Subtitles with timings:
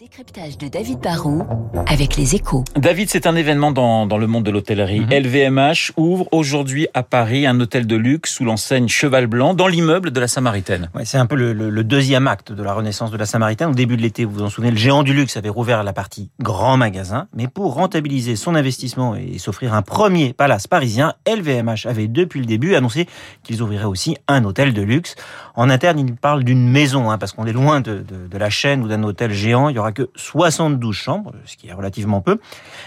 [0.00, 1.46] Décryptage de David Barrault
[1.86, 2.64] avec les échos.
[2.76, 5.06] David, c'est un événement dans, dans le monde de l'hôtellerie.
[5.08, 10.10] LVMH ouvre aujourd'hui à Paris un hôtel de luxe sous l'enseigne Cheval Blanc dans l'immeuble
[10.10, 10.90] de la Samaritaine.
[10.96, 13.68] Ouais, c'est un peu le, le- le deuxième acte de la renaissance de la Samaritaine.
[13.68, 15.92] Au début de l'été, vous vous en souvenez, le géant du luxe avait rouvert la
[15.92, 17.28] partie grand magasin.
[17.32, 22.46] Mais pour rentabiliser son investissement et s'offrir un premier palace parisien, LVMH avait depuis le
[22.46, 23.06] début annoncé
[23.44, 25.14] qu'ils ouvriraient aussi un hôtel de luxe.
[25.54, 28.50] En interne, ils parlent d'une maison, hein, parce qu'on est loin de, de- de la
[28.50, 29.68] chaîne ou d'un hôtel géant.
[29.68, 32.38] Il y aura que 72 chambres, ce qui est relativement peu.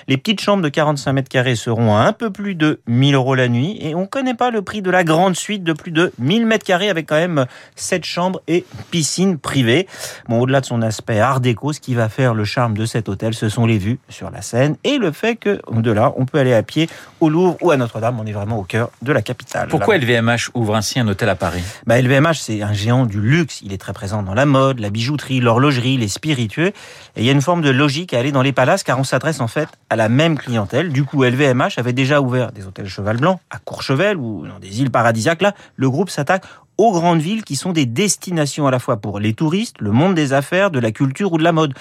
[0.07, 3.35] Les petites chambres de 45 mètres carrés seront à un peu plus de 1000 euros
[3.35, 3.77] la nuit.
[3.81, 6.65] Et on connaît pas le prix de la grande suite de plus de 1000 mètres
[6.65, 9.87] carrés avec quand même 7 chambres et piscine privée.
[10.27, 13.09] Bon, au-delà de son aspect art déco, ce qui va faire le charme de cet
[13.09, 16.25] hôtel, ce sont les vues sur la Seine et le fait que de là, on
[16.25, 16.89] peut aller à pied
[17.19, 18.19] au Louvre ou à Notre-Dame.
[18.19, 19.67] On est vraiment au cœur de la capitale.
[19.69, 21.63] Pourquoi LVMH ouvre ainsi un hôtel à Paris?
[21.85, 23.61] Bah, LVMH, c'est un géant du luxe.
[23.63, 26.73] Il est très présent dans la mode, la bijouterie, l'horlogerie, les spiritueux.
[27.15, 29.03] Et il y a une forme de logique à aller dans les palaces car on
[29.03, 30.91] s'adresse en fait à la même clientèle.
[30.91, 34.81] Du coup, LVMH avait déjà ouvert des hôtels Cheval Blanc à Courchevel ou dans des
[34.81, 35.41] îles paradisiaques.
[35.41, 36.43] Là, le groupe s'attaque
[36.77, 40.15] aux grandes villes qui sont des destinations à la fois pour les touristes, le monde
[40.15, 41.73] des affaires, de la culture ou de la mode.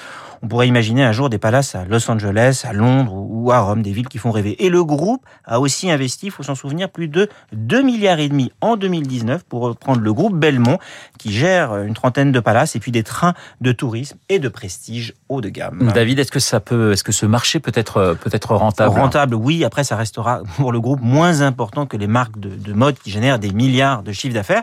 [0.43, 3.83] On pourrait imaginer un jour des palaces à Los Angeles, à Londres ou à Rome,
[3.83, 4.65] des villes qui font rêver.
[4.65, 8.29] Et le groupe a aussi investi, il faut s'en souvenir, plus de 2 milliards et
[8.29, 10.79] demi en 2019 pour reprendre le groupe Belmont
[11.19, 15.15] qui gère une trentaine de palaces et puis des trains de tourisme et de prestige
[15.29, 15.91] haut de gamme.
[15.95, 18.99] David, est-ce que ça peut, est-ce que ce marché peut être peut être rentable?
[18.99, 19.65] Rentable, oui.
[19.65, 23.11] Après, ça restera pour le groupe moins important que les marques de, de mode qui
[23.11, 24.63] génèrent des milliards de chiffres d'affaires.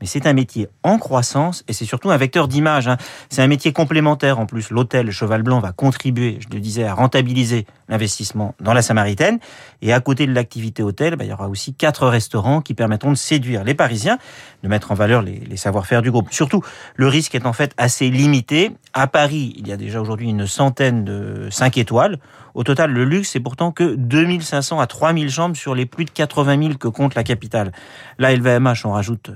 [0.00, 2.86] Mais c'est un métier en croissance et c'est surtout un vecteur d'image.
[2.86, 2.98] hein.
[3.30, 4.70] C'est un métier complémentaire en plus.
[4.70, 9.38] L'hôtel Cheval Blanc va contribuer, je le disais, à rentabiliser l'investissement dans la Samaritaine.
[9.80, 13.10] Et à côté de l'activité hôtel, bah, il y aura aussi quatre restaurants qui permettront
[13.10, 14.18] de séduire les Parisiens,
[14.62, 16.28] de mettre en valeur les, savoir-faire du groupe.
[16.30, 16.62] Surtout,
[16.96, 18.72] le risque est en fait assez limité.
[18.92, 22.18] À Paris, il y a déjà aujourd'hui une centaine de 5 étoiles.
[22.54, 26.10] Au total, le luxe, c'est pourtant que 2500 à 3000 chambres sur les plus de
[26.10, 27.70] 80 000 que compte la capitale.
[28.18, 29.30] Là, LVMH en rajoute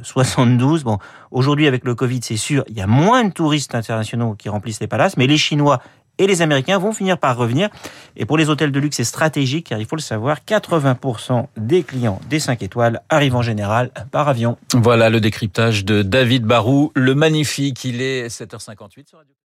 [0.50, 0.84] 72.
[0.84, 0.98] Bon,
[1.30, 4.80] aujourd'hui, avec le Covid, c'est sûr, il y a moins de touristes internationaux qui remplissent
[4.80, 5.80] les palaces, mais les Chinois
[6.18, 7.70] et les Américains vont finir par revenir.
[8.16, 11.82] Et pour les hôtels de luxe, c'est stratégique, car il faut le savoir, 80% des
[11.82, 14.58] clients des 5 étoiles arrivent en général par avion.
[14.74, 17.84] Voilà le décryptage de David Barou, le magnifique.
[17.84, 19.34] Il est 7h58 sur Radio.